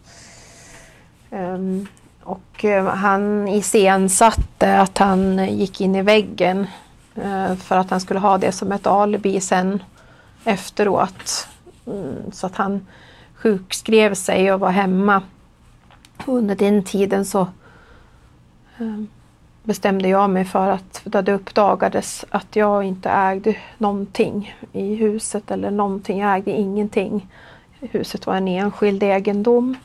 Um, 1.31 1.87
och 2.23 2.65
uh, 2.65 2.85
han 2.85 3.49
iscensatte 3.49 4.81
att 4.81 4.99
han 4.99 5.49
gick 5.57 5.81
in 5.81 5.95
i 5.95 6.03
väggen 6.03 6.67
uh, 7.19 7.55
för 7.55 7.77
att 7.77 7.91
han 7.91 8.01
skulle 8.01 8.21
ha 8.21 8.39
det 8.39 8.53
som 8.53 8.73
ett 8.73 8.87
alibi 8.87 9.41
sen 9.41 9.83
efteråt. 10.45 11.49
Mm, 11.87 12.33
så 12.33 12.47
att 12.47 12.57
han 12.57 12.87
sjukskrev 13.35 14.15
sig 14.15 14.53
och 14.53 14.61
var 14.61 14.71
hemma. 14.71 15.23
Under 16.27 16.55
den 16.55 16.85
tiden 16.85 17.25
så 17.25 17.47
ehm, 18.79 19.09
bestämde 19.63 20.09
jag 20.09 20.31
mig 20.31 20.45
för 20.45 20.69
att 20.69 21.01
då 21.05 21.23
det 21.23 21.33
uppdagades 21.33 22.25
att 22.31 22.57
jag 22.57 22.85
inte 22.85 23.11
ägde 23.11 23.57
någonting 23.79 24.57
i 24.73 24.95
huset 24.95 25.51
eller 25.51 25.71
någonting, 25.71 26.21
jag 26.21 26.37
ägde 26.37 26.51
ingenting. 26.51 27.29
Huset 27.81 28.27
var 28.27 28.35
en 28.35 28.49
enskild 28.49 29.03
egendom 29.03 29.77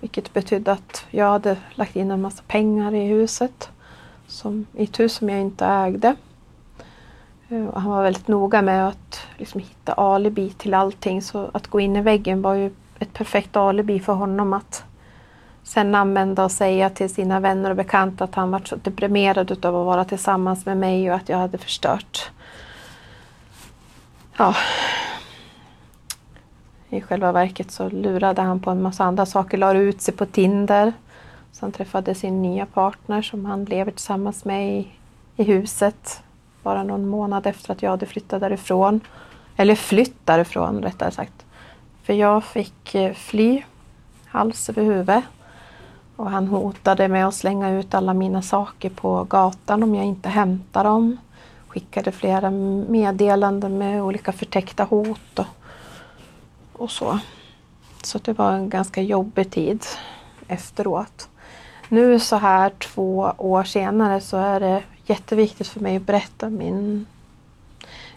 vilket 0.00 0.32
betydde 0.32 0.72
att 0.72 1.04
jag 1.10 1.30
hade 1.30 1.56
lagt 1.74 1.96
in 1.96 2.10
en 2.10 2.20
massa 2.20 2.42
pengar 2.46 2.94
i 2.94 3.06
huset 3.06 3.70
som, 4.26 4.66
i 4.76 4.84
ett 4.84 5.00
hus 5.00 5.12
som 5.12 5.28
jag 5.28 5.40
inte 5.40 5.66
ägde. 5.66 6.16
Eh, 7.48 7.66
och 7.66 7.80
han 7.80 7.90
var 7.90 8.02
väldigt 8.02 8.28
noga 8.28 8.62
med 8.62 8.88
att 8.88 9.20
liksom 9.36 9.60
hitta 9.60 9.92
alibi 9.92 10.50
till 10.50 10.74
allting 10.74 11.22
så 11.22 11.50
att 11.54 11.66
gå 11.66 11.80
in 11.80 11.96
i 11.96 12.00
väggen 12.00 12.42
var 12.42 12.54
ju 12.54 12.70
ett 12.98 13.12
perfekt 13.12 13.56
alibi 13.56 14.00
för 14.00 14.12
honom 14.12 14.52
att 14.52 14.84
sen 15.62 15.94
använda 15.94 16.44
och 16.44 16.52
säga 16.52 16.90
till 16.90 17.14
sina 17.14 17.40
vänner 17.40 17.70
och 17.70 17.76
bekanta 17.76 18.24
att 18.24 18.34
han 18.34 18.50
var 18.50 18.62
så 18.64 18.76
deprimerad 18.76 19.50
utav 19.50 19.76
att 19.76 19.86
vara 19.86 20.04
tillsammans 20.04 20.66
med 20.66 20.76
mig 20.76 21.10
och 21.10 21.16
att 21.16 21.28
jag 21.28 21.38
hade 21.38 21.58
förstört. 21.58 22.30
Ja. 24.36 24.54
I 26.88 27.00
själva 27.00 27.32
verket 27.32 27.70
så 27.70 27.88
lurade 27.88 28.42
han 28.42 28.60
på 28.60 28.70
en 28.70 28.82
massa 28.82 29.04
andra 29.04 29.26
saker, 29.26 29.58
la 29.58 29.74
ut 29.74 30.00
sig 30.00 30.14
på 30.14 30.26
Tinder. 30.26 30.92
Så 31.52 31.64
han 31.64 31.72
träffade 31.72 32.14
sin 32.14 32.42
nya 32.42 32.66
partner 32.66 33.22
som 33.22 33.44
han 33.44 33.64
lever 33.64 33.92
tillsammans 33.92 34.44
med 34.44 34.78
i, 34.78 34.88
i 35.36 35.44
huset 35.44 36.22
bara 36.62 36.82
någon 36.82 37.08
månad 37.08 37.46
efter 37.46 37.72
att 37.72 37.82
jag 37.82 37.90
hade 37.90 38.06
flyttat 38.06 38.40
därifrån. 38.40 39.00
Eller 39.56 39.74
flytt 39.74 40.26
därifrån 40.26 40.82
rättare 40.82 41.10
sagt. 41.10 41.44
För 42.02 42.12
jag 42.12 42.44
fick 42.44 42.94
eh, 42.94 43.14
fly 43.14 43.62
hals 44.26 44.68
över 44.68 44.82
huvud. 44.82 45.22
Och 46.16 46.30
han 46.30 46.46
hotade 46.46 47.08
med 47.08 47.28
att 47.28 47.34
slänga 47.34 47.70
ut 47.70 47.94
alla 47.94 48.14
mina 48.14 48.42
saker 48.42 48.90
på 48.90 49.24
gatan 49.24 49.82
om 49.82 49.94
jag 49.94 50.04
inte 50.04 50.28
hämtade 50.28 50.88
dem. 50.88 51.16
Skickade 51.68 52.12
flera 52.12 52.50
meddelanden 52.50 53.78
med 53.78 54.02
olika 54.02 54.32
förtäckta 54.32 54.84
hot 54.84 55.38
och, 55.38 55.46
och 56.72 56.90
så. 56.90 57.18
Så 58.02 58.18
det 58.18 58.32
var 58.32 58.52
en 58.52 58.68
ganska 58.68 59.02
jobbig 59.02 59.50
tid 59.50 59.84
efteråt. 60.48 61.28
Nu 61.88 62.20
så 62.20 62.36
här 62.36 62.70
två 62.70 63.32
år 63.38 63.64
senare 63.64 64.20
så 64.20 64.36
är 64.36 64.60
det 64.60 64.82
jätteviktigt 65.08 65.68
för 65.68 65.80
mig 65.80 65.96
att 65.96 66.02
berätta 66.02 66.50
min... 66.50 67.06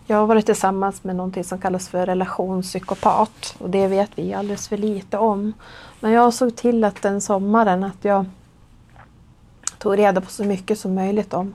Jag 0.05 0.17
har 0.17 0.27
varit 0.27 0.45
tillsammans 0.45 1.03
med 1.03 1.15
någonting 1.15 1.43
som 1.43 1.60
kallas 1.60 1.89
för 1.89 2.05
relationspsykopat 2.05 3.55
och 3.57 3.69
det 3.69 3.88
vet 3.88 4.10
vi 4.15 4.33
alldeles 4.33 4.67
för 4.67 4.77
lite 4.77 5.17
om. 5.17 5.53
Men 6.00 6.12
jag 6.12 6.33
såg 6.33 6.55
till 6.55 6.83
att 6.83 7.01
den 7.01 7.21
sommaren 7.21 7.83
att 7.83 8.05
jag 8.05 8.25
tog 9.77 9.98
reda 9.98 10.21
på 10.21 10.29
så 10.29 10.43
mycket 10.43 10.79
som 10.79 10.95
möjligt 10.95 11.33
om 11.33 11.53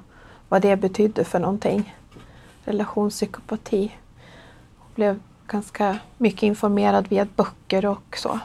vad 0.49 0.63
det 0.63 0.77
betydde 0.77 1.25
för 1.25 1.39
någonting. 1.39 1.97
Relationspsykopati. 2.65 3.93
Jag 4.79 4.95
blev 4.95 5.21
ganska 5.47 5.99
mycket 6.19 6.43
informerad 6.43 7.09
via 7.09 7.27
böcker 7.37 7.87
och 7.87 8.17
så. 8.17 8.39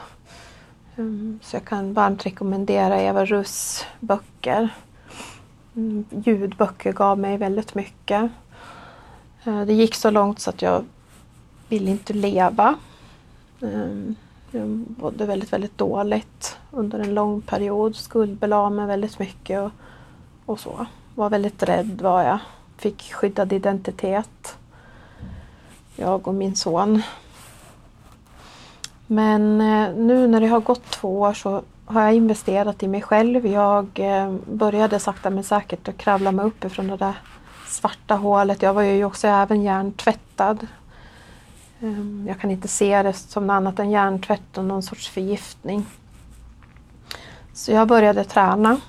Ehm, 0.96 1.38
så 1.42 1.56
jag 1.56 1.64
kan 1.64 1.92
varmt 1.92 2.26
rekommendera 2.26 3.00
Eva 3.00 3.24
Russ 3.24 3.86
böcker. 4.00 4.68
Ljudböcker 6.10 6.92
gav 6.92 7.18
mig 7.18 7.36
väldigt 7.36 7.74
mycket. 7.74 8.30
Eh, 9.44 9.60
det 9.60 9.72
gick 9.72 9.94
så 9.94 10.10
långt 10.10 10.40
så 10.40 10.50
att 10.50 10.62
jag 10.62 10.84
ville 11.68 11.90
inte 11.90 12.12
leva. 12.12 12.74
Ehm, 13.62 14.14
jag 14.50 14.84
mådde 14.98 15.26
väldigt, 15.26 15.52
väldigt 15.52 15.78
dåligt 15.78 16.56
under 16.70 16.98
en 16.98 17.14
lång 17.14 17.40
period. 17.40 17.96
Skuldbelade 17.96 18.70
mig 18.70 18.86
väldigt 18.86 19.18
mycket 19.18 19.60
och, 19.60 19.70
och 20.46 20.60
så. 20.60 20.86
Var 21.14 21.30
väldigt 21.30 21.62
rädd 21.62 22.00
var 22.02 22.22
jag. 22.22 22.38
Fick 22.76 23.12
skyddad 23.12 23.52
identitet. 23.52 24.56
Jag 25.96 26.28
och 26.28 26.34
min 26.34 26.56
son. 26.56 27.02
Men 29.06 29.60
eh, 29.60 29.94
nu 29.94 30.26
när 30.26 30.40
det 30.40 30.46
har 30.46 30.60
gått 30.60 30.84
två 30.84 31.20
år 31.20 31.32
så 31.34 31.62
har 31.86 32.02
jag 32.02 32.14
investerat 32.14 32.82
i 32.82 32.88
mig 32.88 33.02
själv. 33.02 33.46
Jag 33.46 33.86
eh, 33.94 34.34
började 34.46 34.98
sakta 34.98 35.30
men 35.30 35.44
säkert 35.44 35.88
att 35.88 35.98
kravla 35.98 36.32
mig 36.32 36.44
upp 36.44 36.64
ifrån 36.64 36.86
det 36.86 36.96
där 36.96 37.14
svarta 37.66 38.14
hålet. 38.14 38.62
Jag 38.62 38.74
var 38.74 38.82
ju 38.82 39.04
också 39.04 39.28
även 39.28 39.62
hjärntvättad. 39.62 40.66
Ehm, 41.80 42.24
jag 42.28 42.40
kan 42.40 42.50
inte 42.50 42.68
se 42.68 43.02
det 43.02 43.12
som 43.12 43.46
något 43.46 43.54
annat 43.54 43.78
än 43.78 43.90
hjärntvätt 43.90 44.58
och 44.58 44.64
någon 44.64 44.82
sorts 44.82 45.08
förgiftning. 45.08 45.86
Så 47.52 47.72
jag 47.72 47.88
började 47.88 48.24
träna 48.24 48.80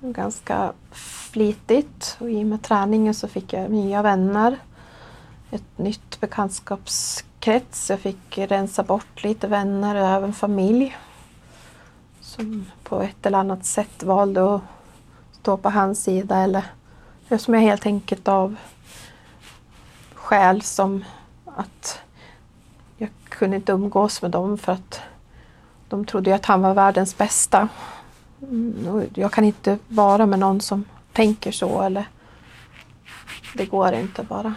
ganska 0.00 0.72
flitigt 0.90 2.16
och 2.20 2.30
i 2.30 2.42
och 2.42 2.46
med 2.46 2.62
träningen 2.62 3.14
så 3.14 3.28
fick 3.28 3.52
jag 3.52 3.70
nya 3.70 4.02
vänner. 4.02 4.56
Ett 5.50 5.78
nytt 5.78 6.20
bekantskapskrets. 6.20 7.90
Jag 7.90 8.00
fick 8.00 8.38
rensa 8.38 8.82
bort 8.82 9.24
lite 9.24 9.48
vänner 9.48 9.94
och 9.94 10.08
även 10.08 10.32
familj. 10.32 10.96
Som 12.38 12.66
på 12.82 13.02
ett 13.02 13.26
eller 13.26 13.38
annat 13.38 13.64
sätt 13.64 14.02
valde 14.02 14.54
att 14.54 14.60
stå 15.32 15.56
på 15.56 15.70
hans 15.70 16.02
sida 16.02 16.36
eller 16.36 16.64
som 17.38 17.54
jag 17.54 17.60
helt 17.60 17.86
enkelt 17.86 18.28
av 18.28 18.56
skäl 20.14 20.62
som 20.62 21.04
att 21.44 22.00
jag 22.96 23.08
kunde 23.28 23.56
inte 23.56 23.72
umgås 23.72 24.22
med 24.22 24.30
dem 24.30 24.58
för 24.58 24.72
att 24.72 25.00
de 25.88 26.04
trodde 26.04 26.34
att 26.34 26.46
han 26.46 26.62
var 26.62 26.74
världens 26.74 27.18
bästa. 27.18 27.68
Mm, 28.42 29.06
jag 29.14 29.32
kan 29.32 29.44
inte 29.44 29.78
vara 29.88 30.26
med 30.26 30.38
någon 30.38 30.60
som 30.60 30.84
tänker 31.12 31.52
så 31.52 31.82
eller 31.82 32.08
det 33.54 33.66
går 33.66 33.92
inte 33.92 34.22
bara. 34.22 34.54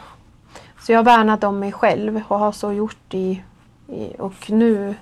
Så 0.79 0.91
jag 0.91 1.03
värnade 1.03 1.47
om 1.47 1.59
mig 1.59 1.71
själv 1.71 2.23
och 2.27 2.39
har 2.39 2.51
så 2.51 2.71
gjort 2.71 3.13
i, 3.13 3.43
i 3.87 4.15
och 4.19 4.49
nu 4.51 4.95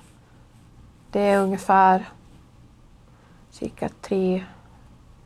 det 1.12 1.22
är 1.22 1.42
ungefär 1.42 2.06
cirka 3.60 3.90
tre, 4.02 4.44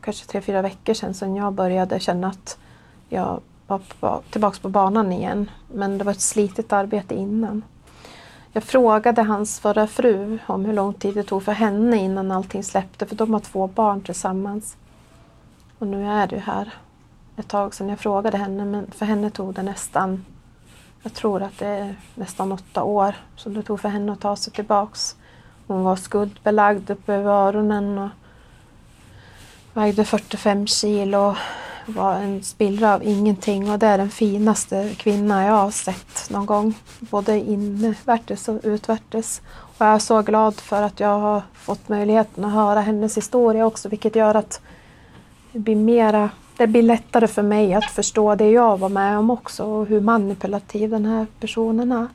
kanske 0.02 0.26
tre, 0.26 0.42
fyra 0.42 0.62
veckor 0.62 0.94
sedan 0.94 1.14
som 1.14 1.36
jag 1.36 1.54
började 1.54 2.00
känna 2.00 2.28
att 2.28 2.58
jag 3.10 3.42
var 3.68 4.22
tillbaka 4.32 4.58
på 4.62 4.70
banan 4.70 5.12
igen. 5.12 5.50
Men 5.74 5.98
det 5.98 6.04
var 6.04 6.12
ett 6.12 6.22
slitet 6.22 6.74
arbete 6.74 7.16
innan. 7.16 7.64
Jag 8.52 8.64
frågade 8.64 9.22
hans 9.22 9.60
förra 9.60 9.88
fru 9.88 10.40
om 10.48 10.66
hur 10.66 10.74
lång 10.74 10.94
tid 10.94 11.16
det 11.16 11.24
tog 11.24 11.44
för 11.44 11.52
henne 11.52 11.98
innan 11.98 12.32
allting 12.32 12.64
släppte, 12.64 13.06
för 13.06 13.16
de 13.16 13.34
har 13.34 13.40
två 13.40 13.68
barn 13.68 14.02
tillsammans. 14.02 14.78
Och 15.80 15.88
nu 15.88 16.08
är 16.08 16.28
det 16.28 16.40
här 16.40 16.74
ett 17.38 17.48
tag 17.48 17.76
sedan 17.76 17.90
jag 17.90 18.00
frågade 18.00 18.38
henne, 18.38 18.66
men 18.66 18.92
för 18.92 19.06
henne 19.06 19.30
tog 19.30 19.54
det 19.54 19.64
nästan, 19.64 20.26
jag 21.04 21.14
tror 21.14 21.44
att 21.44 21.60
det 21.60 21.68
är 21.68 21.96
nästan 22.16 22.52
åtta 22.52 22.84
år 22.84 23.16
som 23.36 23.54
det 23.54 23.64
tog 23.64 23.80
för 23.80 23.90
henne 23.90 24.12
att 24.12 24.20
ta 24.20 24.36
sig 24.36 24.54
tillbaks. 24.54 25.16
Hon 25.68 25.84
var 25.84 25.96
skuldbelagd 25.96 26.90
uppe 26.90 27.14
över 27.14 27.32
öronen 27.32 27.98
och 27.98 28.10
vägde 29.74 30.06
45 30.06 30.68
kilo 30.68 31.36
var 31.86 32.14
en 32.14 32.44
spillra 32.44 32.94
av 32.94 33.04
ingenting 33.04 33.72
och 33.72 33.80
det 33.80 33.88
är 33.88 33.98
den 33.98 34.10
finaste 34.10 34.90
kvinna 34.98 35.46
jag 35.46 35.54
har 35.54 35.72
sett 35.72 36.30
någon 36.30 36.46
gång. 36.46 36.74
Både 37.00 37.40
invärtes 37.40 38.50
och 38.50 38.60
utvärtes. 38.64 39.42
Och 39.60 39.76
jag 39.78 39.88
är 39.88 40.00
så 40.00 40.22
glad 40.22 40.56
för 40.56 40.82
att 40.82 41.00
jag 41.00 41.20
har 41.20 41.42
fått 41.54 41.90
möjligheten 41.90 42.46
att 42.46 42.54
höra 42.54 42.82
hennes 42.82 43.18
historia 43.18 43.66
också 43.66 43.90
vilket 43.90 44.16
gör 44.16 44.36
att 44.36 44.62
det 45.52 45.60
blir, 45.60 45.76
mera, 45.76 46.30
det 46.58 46.68
blir 46.68 46.82
lättare 46.82 47.28
för 47.28 47.42
mig 47.42 47.74
att 47.74 47.92
förstå 47.92 48.36
det 48.36 48.52
jag 48.52 48.80
var 48.80 48.90
med 48.90 49.18
om 49.18 49.30
också 49.30 49.66
och 49.66 49.86
hur 49.86 50.02
manipulativ 50.02 50.90
den 50.90 51.06
här 51.06 51.28
personen 51.40 51.92
är. 51.92 52.08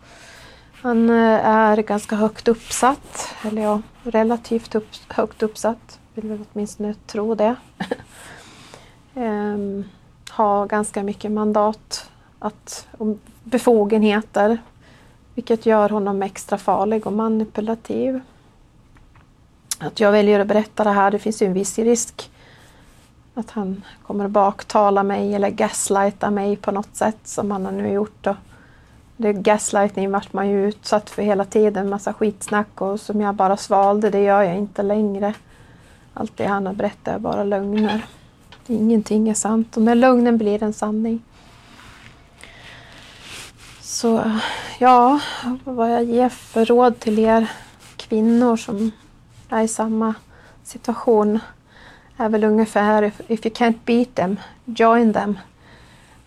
Han 0.82 1.10
eh, 1.10 1.46
är 1.46 1.76
ganska 1.76 2.16
högt 2.16 2.48
uppsatt, 2.48 3.34
eller 3.42 3.62
ja, 3.62 3.82
relativt 4.02 4.74
upp, 4.74 4.88
högt 5.08 5.42
uppsatt. 5.42 5.98
Vill 6.18 6.30
väl 6.30 6.44
åtminstone 6.52 6.94
tro 7.06 7.34
det. 7.34 7.56
um, 9.14 9.84
har 10.30 10.66
ganska 10.66 11.02
mycket 11.02 11.32
mandat 11.32 12.10
att, 12.38 12.86
och 12.98 13.18
befogenheter. 13.44 14.58
Vilket 15.34 15.66
gör 15.66 15.88
honom 15.88 16.22
extra 16.22 16.58
farlig 16.58 17.06
och 17.06 17.12
manipulativ. 17.12 18.20
Att 19.78 20.00
jag 20.00 20.12
väljer 20.12 20.40
att 20.40 20.46
berätta 20.46 20.84
det 20.84 20.90
här, 20.90 21.10
det 21.10 21.18
finns 21.18 21.42
ju 21.42 21.46
en 21.46 21.52
viss 21.52 21.78
risk 21.78 22.30
att 23.34 23.50
han 23.50 23.84
kommer 24.06 24.24
att 24.24 24.30
baktala 24.30 25.02
mig 25.02 25.34
eller 25.34 25.50
gaslighta 25.50 26.30
mig 26.30 26.56
på 26.56 26.70
något 26.70 26.96
sätt 26.96 27.18
som 27.24 27.50
han 27.50 27.64
har 27.64 27.72
nu 27.72 27.92
gjort. 27.92 28.26
Och 28.26 28.36
det 29.16 29.32
gaslightning 29.32 30.10
vart 30.10 30.32
man 30.32 30.48
ju 30.48 30.68
utsatt 30.68 31.10
för 31.10 31.22
hela 31.22 31.44
tiden, 31.44 31.88
massa 31.88 32.12
skitsnack 32.12 32.80
och 32.80 33.00
som 33.00 33.20
jag 33.20 33.34
bara 33.34 33.56
svalde, 33.56 34.10
det 34.10 34.22
gör 34.22 34.42
jag 34.42 34.56
inte 34.56 34.82
längre. 34.82 35.34
Allt 36.18 36.36
det 36.36 36.46
han 36.46 36.66
har 36.66 36.74
berättat 36.74 37.14
är 37.14 37.18
bara 37.18 37.44
lögner. 37.44 38.06
Ingenting 38.66 39.28
är 39.28 39.34
sant 39.34 39.76
och 39.76 39.82
när 39.82 39.94
lögnen 39.94 40.38
blir 40.38 40.62
en 40.62 40.72
sanning. 40.72 41.22
Så 43.80 44.32
ja, 44.78 45.20
vad 45.64 45.92
jag 45.92 46.04
ger 46.04 46.28
för 46.28 46.64
råd 46.64 46.98
till 46.98 47.18
er 47.18 47.50
kvinnor 47.96 48.56
som 48.56 48.90
är 49.48 49.62
i 49.62 49.68
samma 49.68 50.14
situation 50.62 51.38
är 52.16 52.28
väl 52.28 52.44
ungefär 52.44 53.02
if, 53.02 53.20
if 53.28 53.46
you 53.46 53.54
can't 53.54 53.78
beat 53.84 54.14
them, 54.14 54.36
join 54.64 55.12
them. 55.12 55.38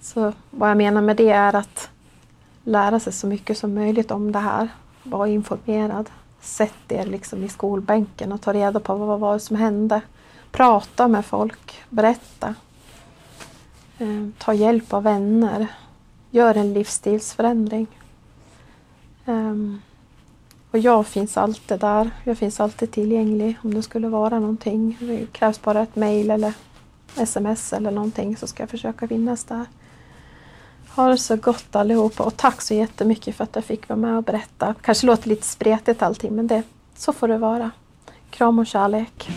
Så 0.02 0.34
vad 0.50 0.70
jag 0.70 0.78
menar 0.78 1.02
med 1.02 1.18
det 1.18 1.30
är 1.30 1.56
att 1.56 1.90
lära 2.64 3.00
sig 3.00 3.14
så 3.14 3.28
mycket 3.28 3.58
som 3.58 3.74
möjligt 3.74 4.12
om 4.12 4.32
det 4.32 4.40
här. 4.40 4.70
Var 5.04 5.28
informerad. 5.28 6.10
Sätt 6.42 6.92
er 6.92 7.06
liksom 7.06 7.44
i 7.44 7.50
skolbänken 7.50 8.32
och 8.32 8.42
ta 8.42 8.54
reda 8.54 8.80
på 8.80 8.96
vad 8.96 9.20
var 9.20 9.34
det 9.34 9.40
som 9.40 9.56
hände. 9.56 10.02
Prata 10.52 11.08
med 11.08 11.26
folk, 11.26 11.82
berätta. 11.90 12.56
Eh, 13.98 14.28
ta 14.38 14.54
hjälp 14.54 14.94
av 14.94 15.04
vänner. 15.04 15.68
Gör 16.32 16.56
en 16.56 16.74
livsstilsförändring. 16.74 17.88
Ehm, 19.26 19.82
och 20.72 20.80
jag 20.80 21.08
finns 21.08 21.38
alltid 21.38 21.80
där. 21.80 22.12
Jag 22.24 22.38
finns 22.38 22.60
alltid 22.60 22.92
tillgänglig 22.92 23.58
om 23.64 23.74
det 23.74 23.84
skulle 23.84 24.08
vara 24.08 24.40
någonting. 24.40 24.98
Det 25.00 25.26
krävs 25.32 25.62
bara 25.62 25.82
ett 25.82 25.96
mejl 25.96 26.32
eller 26.32 26.54
sms 27.18 27.74
eller 27.74 27.92
någonting 27.92 28.38
så 28.38 28.48
ska 28.48 28.64
jag 28.64 28.70
försöka 28.70 29.08
finnas 29.08 29.44
där. 29.44 29.66
Ha 30.96 31.08
det 31.10 31.18
så 31.18 31.36
gott 31.36 31.76
allihopa 31.76 32.24
och 32.24 32.38
tack 32.38 32.62
så 32.62 32.74
jättemycket 32.74 33.36
för 33.36 33.44
att 33.44 33.56
jag 33.56 33.66
fick 33.66 33.90
vara 33.90 34.00
med 34.00 34.18
och 34.18 34.24
berätta. 34.24 34.76
Kanske 34.82 35.08
låter 35.08 35.30
lite 35.30 35.48
spretigt 35.48 36.02
allting 36.02 36.36
men 36.36 36.48
det, 36.48 36.64
så 36.96 37.14
får 37.14 37.28
det 37.28 37.38
vara. 37.38 37.72
Kram 38.30 38.60
och 38.60 38.68
kärlek. 38.68 39.30